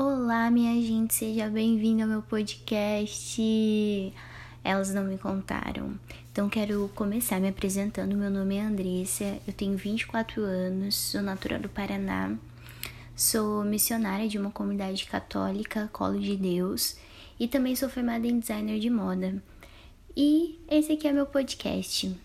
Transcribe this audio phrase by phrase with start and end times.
[0.00, 3.42] Olá, minha gente, seja bem-vindo ao meu podcast.
[4.62, 5.98] Elas não me contaram.
[6.30, 8.16] Então, quero começar me apresentando.
[8.16, 12.32] Meu nome é Andressa, eu tenho 24 anos, sou natural do Paraná,
[13.16, 16.96] sou missionária de uma comunidade católica, Colo de Deus,
[17.40, 19.42] e também sou formada em designer de moda.
[20.16, 22.16] E esse aqui é meu podcast.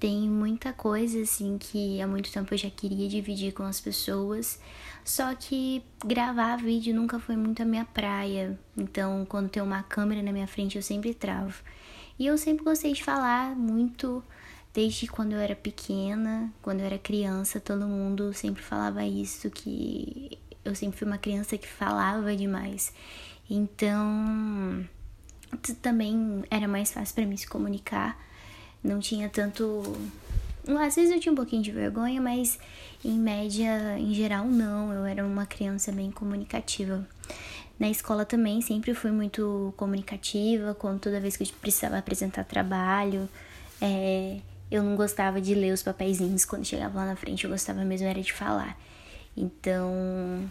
[0.00, 4.58] Tem muita coisa assim que há muito tempo eu já queria dividir com as pessoas,
[5.04, 8.58] só que gravar vídeo nunca foi muito a minha praia.
[8.74, 11.62] Então, quando tem uma câmera na minha frente, eu sempre travo.
[12.18, 14.24] E eu sempre gostei de falar muito
[14.72, 20.38] desde quando eu era pequena, quando eu era criança, todo mundo sempre falava isso que
[20.64, 22.90] eu sempre fui uma criança que falava demais.
[23.50, 24.88] Então,
[25.82, 28.29] também era mais fácil para mim se comunicar
[28.82, 29.82] não tinha tanto.
[30.80, 32.58] Às vezes eu tinha um pouquinho de vergonha, mas
[33.04, 34.92] em média, em geral, não.
[34.92, 37.06] Eu era uma criança bem comunicativa.
[37.78, 43.28] Na escola também sempre fui muito comunicativa, quando toda vez que eu precisava apresentar trabalho.
[43.80, 44.38] É,
[44.70, 48.06] eu não gostava de ler os papeizinhos quando chegava lá na frente, eu gostava mesmo
[48.06, 48.78] era de falar.
[49.36, 50.48] Então,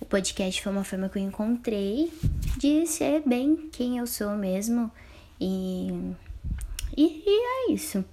[0.00, 2.12] o podcast foi uma forma que eu encontrei
[2.56, 4.90] de ser bem quem eu sou mesmo
[5.40, 6.14] e
[7.00, 8.04] e, e é isso.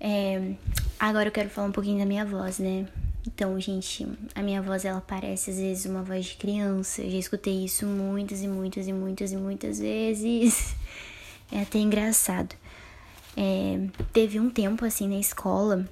[0.00, 0.54] É,
[0.98, 2.86] agora eu quero falar um pouquinho da minha voz, né?
[3.26, 7.02] Então, gente, a minha voz ela parece às vezes uma voz de criança.
[7.02, 10.74] Eu já escutei isso muitas e muitas e muitas e muitas vezes.
[11.52, 12.56] É até engraçado.
[13.36, 15.86] É, teve um tempo assim na escola,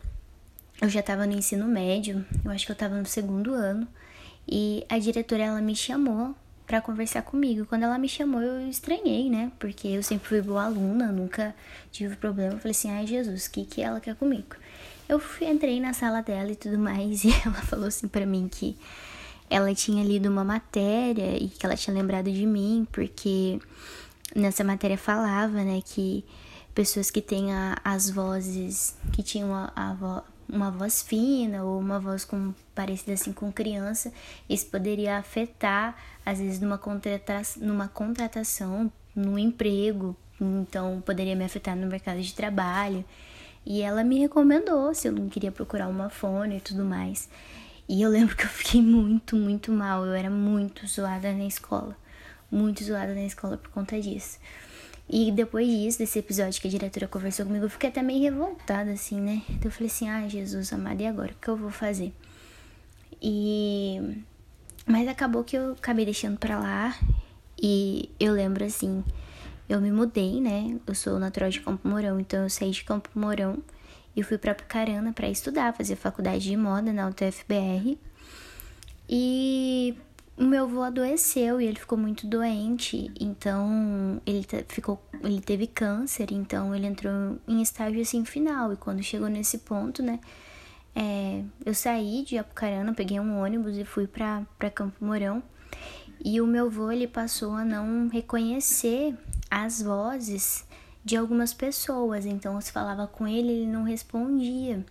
[0.80, 3.86] eu já tava no ensino médio, eu acho que eu tava no segundo ano,
[4.48, 6.34] e a diretora ela me chamou
[6.72, 7.66] para conversar comigo.
[7.66, 9.52] Quando ela me chamou, eu estranhei, né?
[9.58, 11.54] Porque eu sempre fui boa aluna, nunca
[11.90, 12.54] tive problema.
[12.54, 14.56] Eu falei assim: ai, Jesus, o que, que ela quer comigo?
[15.06, 18.48] Eu fui, entrei na sala dela e tudo mais, e ela falou assim para mim
[18.50, 18.74] que
[19.50, 23.60] ela tinha lido uma matéria e que ela tinha lembrado de mim, porque
[24.34, 26.24] nessa matéria falava, né, que
[26.74, 31.98] pessoas que têm a, as vozes, que tinham a, a, uma voz fina ou uma
[31.98, 34.12] voz com, parecida assim com criança,
[34.48, 41.76] isso poderia afetar, às vezes, numa, contrata numa contratação, no emprego, então poderia me afetar
[41.76, 43.04] no mercado de trabalho.
[43.64, 47.28] E ela me recomendou se eu não queria procurar uma fone e tudo mais.
[47.88, 50.04] E eu lembro que eu fiquei muito, muito mal.
[50.04, 51.96] Eu era muito zoada na escola.
[52.50, 54.38] Muito zoada na escola por conta disso.
[55.14, 58.92] E depois disso, desse episódio que a diretora conversou comigo, eu fiquei até meio revoltada,
[58.92, 59.42] assim, né?
[59.50, 61.32] Então eu falei assim, ai, ah, Jesus amado, e agora?
[61.32, 62.14] O que eu vou fazer?
[63.20, 64.24] E...
[64.86, 66.98] Mas acabou que eu acabei deixando pra lá.
[67.62, 69.04] E eu lembro, assim,
[69.68, 70.78] eu me mudei, né?
[70.86, 73.62] Eu sou natural de Campo Mourão, então eu saí de Campo Mourão
[74.16, 77.98] e fui pra Pucarana para estudar, fazer faculdade de moda na UTFBR.
[79.06, 79.61] E
[80.36, 86.32] o meu avô adoeceu e ele ficou muito doente, então ele ficou, ele teve câncer,
[86.32, 88.72] então ele entrou em estágio assim final.
[88.72, 90.18] E quando chegou nesse ponto, né,
[90.94, 95.42] é, eu saí de Apucarana, peguei um ônibus e fui para Campo Mourão.
[96.24, 99.16] E o meu avô ele passou a não reconhecer
[99.50, 100.64] as vozes
[101.04, 104.86] de algumas pessoas, então se falava com ele, ele não respondia,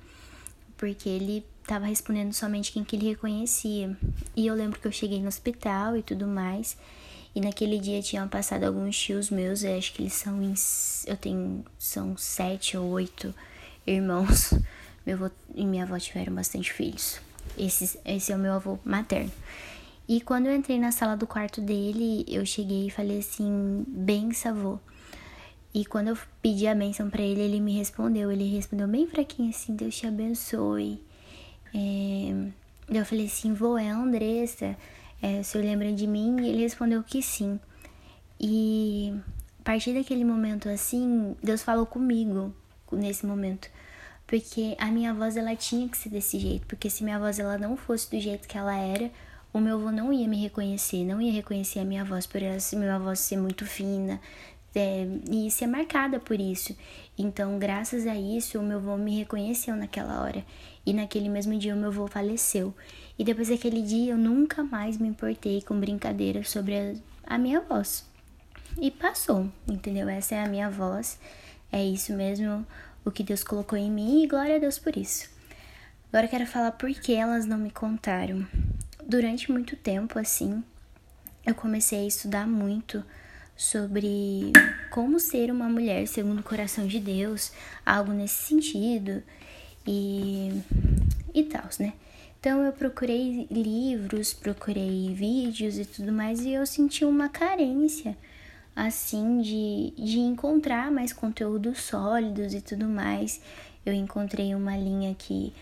[0.75, 3.95] porque ele estava respondendo somente quem que ele reconhecia.
[4.35, 6.77] E eu lembro que eu cheguei no hospital e tudo mais.
[7.33, 10.53] E naquele dia tinham passado alguns tios meus, eu acho que eles são em,
[11.07, 13.33] eu tenho são sete ou oito
[13.87, 14.53] irmãos.
[15.05, 17.19] Meu avô e minha avó tiveram bastante filhos.
[17.57, 19.31] Esse, esse é o meu avô materno.
[20.07, 24.29] E quando eu entrei na sala do quarto dele, eu cheguei e falei assim, bem
[24.45, 24.77] avô.
[25.73, 28.31] E quando eu pedi a bênção para ele, ele me respondeu.
[28.31, 31.01] Ele respondeu bem fraquinho assim, Deus te abençoe.
[31.73, 34.77] É, eu falei assim, vô, é a Andressa,
[35.21, 36.41] é, o senhor lembra de mim?
[36.41, 37.59] E ele respondeu que sim.
[38.39, 39.13] E
[39.59, 42.53] a partir daquele momento assim, Deus falou comigo
[42.91, 43.69] nesse momento.
[44.25, 47.57] Porque a minha voz ela tinha que ser desse jeito, porque se minha voz ela
[47.57, 49.11] não fosse do jeito que ela era,
[49.53, 52.57] o meu avô não ia me reconhecer, não ia reconhecer a minha voz por ela,
[52.73, 54.19] minha voz ser muito fina,
[54.73, 56.75] é, e ser marcada por isso.
[57.17, 60.45] Então, graças a isso, o meu avô me reconheceu naquela hora.
[60.85, 62.73] E naquele mesmo dia, o meu avô faleceu.
[63.17, 67.61] E depois daquele dia, eu nunca mais me importei com brincadeiras sobre a, a minha
[67.61, 68.09] voz.
[68.79, 70.07] E passou, entendeu?
[70.07, 71.19] Essa é a minha voz.
[71.71, 72.65] É isso mesmo
[73.03, 75.29] o que Deus colocou em mim e glória a Deus por isso.
[76.09, 78.45] Agora eu quero falar por que elas não me contaram.
[79.05, 80.63] Durante muito tempo, assim,
[81.45, 83.03] eu comecei a estudar muito
[83.61, 84.51] sobre
[84.89, 87.51] como ser uma mulher segundo o coração de Deus,
[87.85, 89.21] algo nesse sentido
[89.85, 90.49] e
[91.31, 91.93] e tal, né?
[92.39, 98.17] Então eu procurei livros, procurei vídeos e tudo mais e eu senti uma carência
[98.75, 103.39] assim de, de encontrar mais conteúdos sólidos e tudo mais.
[103.85, 105.53] Eu encontrei uma linha que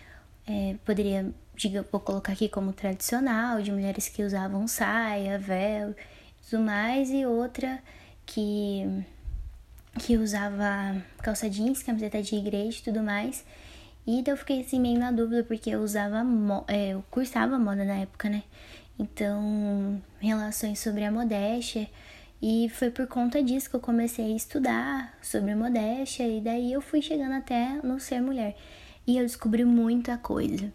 [0.48, 5.94] é, poderia, diga, vou colocar aqui como tradicional, de mulheres que usavam saia, véu
[6.59, 7.80] mais, e outra
[8.25, 9.06] que
[10.00, 13.44] que usava calça jeans, camiseta de igreja e tudo mais.
[14.07, 16.24] E daí eu fiquei assim meio na dúvida porque eu usava,
[16.68, 18.44] é, eu cursava moda na época, né?
[18.97, 21.88] Então, relações sobre a modéstia.
[22.42, 26.81] E foi por conta disso que eu comecei a estudar sobre modéstia e daí eu
[26.81, 28.56] fui chegando até no ser mulher.
[29.06, 30.71] E eu descobri muita coisa.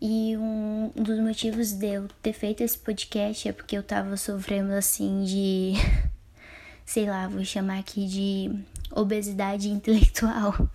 [0.00, 4.72] E um dos motivos de eu ter feito esse podcast é porque eu tava sofrendo
[4.72, 5.72] assim de
[6.86, 8.50] sei lá, vou chamar aqui de
[8.92, 10.70] obesidade intelectual,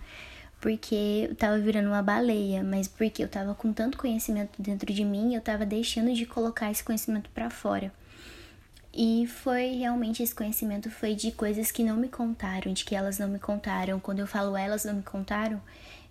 [0.60, 5.04] porque eu tava virando uma baleia, mas porque eu tava com tanto conhecimento dentro de
[5.04, 7.92] mim, eu tava deixando de colocar esse conhecimento para fora.
[8.96, 13.18] E foi realmente esse conhecimento foi de coisas que não me contaram, de que elas
[13.18, 13.98] não me contaram.
[13.98, 15.60] Quando eu falo elas não me contaram,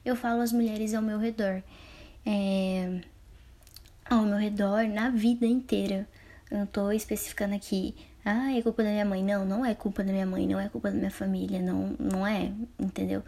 [0.03, 1.63] eu falo as mulheres ao meu redor.
[2.25, 3.01] É,
[4.09, 6.07] ao meu redor na vida inteira.
[6.49, 9.23] Eu não tô especificando aqui ah, é culpa da minha mãe.
[9.23, 12.25] Não, não é culpa da minha mãe, não é culpa da minha família, não, não
[12.25, 13.21] é, entendeu?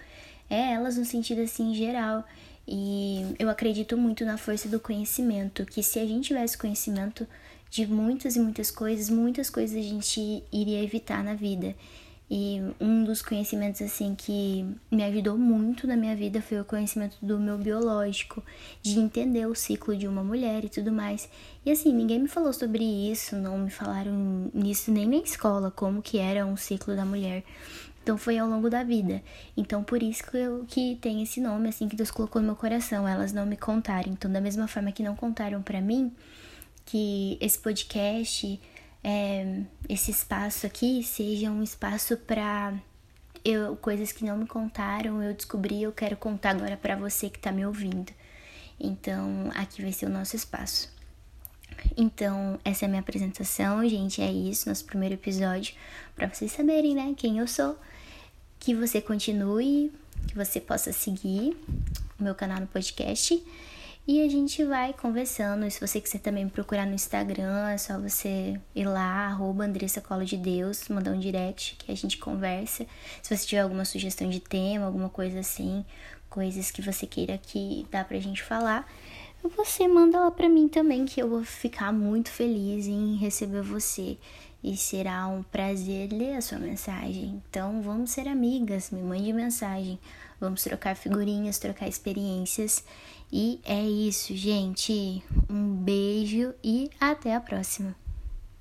[0.50, 2.24] É elas no sentido assim geral.
[2.68, 7.28] E eu acredito muito na força do conhecimento, que se a gente tivesse conhecimento
[7.70, 11.76] de muitas e muitas coisas, muitas coisas a gente iria evitar na vida.
[12.30, 17.18] E um dos conhecimentos assim que me ajudou muito na minha vida foi o conhecimento
[17.22, 18.44] do meu biológico,
[18.82, 21.30] de entender o ciclo de uma mulher e tudo mais.
[21.64, 26.02] E assim, ninguém me falou sobre isso, não me falaram nisso nem na escola, como
[26.02, 27.44] que era um ciclo da mulher.
[28.02, 29.22] Então foi ao longo da vida.
[29.56, 32.56] Então por isso que eu que tem esse nome assim que Deus colocou no meu
[32.56, 34.12] coração, elas não me contaram.
[34.12, 36.12] Então da mesma forma que não contaram para mim
[36.86, 38.60] que esse podcast
[39.08, 42.74] é, esse espaço aqui seja um espaço para
[43.44, 47.38] eu coisas que não me contaram, eu descobri, eu quero contar agora para você que
[47.38, 48.12] tá me ouvindo.
[48.80, 50.92] Então, aqui vai ser o nosso espaço.
[51.96, 55.76] Então, essa é a minha apresentação, gente, é isso, nosso primeiro episódio,
[56.16, 57.78] para vocês saberem, né, quem eu sou,
[58.60, 59.94] que você continue,
[60.28, 61.56] que você possa seguir
[62.20, 63.40] o meu canal no podcast
[64.08, 65.70] e a gente vai conversando.
[65.70, 70.24] Se você quiser também procurar no Instagram, é só você ir lá, arroba Andressa Colo
[70.24, 72.86] de Deus, mandar um direct que a gente conversa.
[73.24, 75.84] Se você tiver alguma sugestão de tema, alguma coisa assim,
[76.30, 78.88] coisas que você queira que dá pra gente falar,
[79.56, 84.18] você manda lá pra mim também, que eu vou ficar muito feliz em receber você.
[84.68, 87.40] E será um prazer ler a sua mensagem.
[87.48, 90.00] Então vamos ser amigas, me mande mensagem.
[90.42, 92.84] Vamos trocar figurinhas, trocar experiências.
[93.32, 95.24] E é isso, gente.
[95.48, 97.96] Um beijo e até a próxima.